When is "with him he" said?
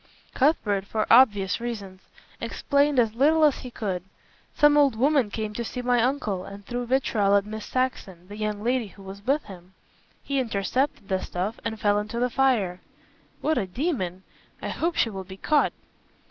9.27-10.39